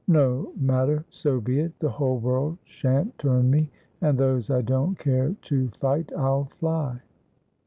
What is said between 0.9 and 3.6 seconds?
so be it; the whole world shan't turn